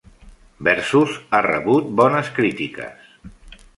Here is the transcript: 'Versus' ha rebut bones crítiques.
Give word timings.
'Versus' 0.67 1.19
ha 1.31 1.41
rebut 1.47 1.93
bones 2.01 2.33
crítiques. 2.39 3.13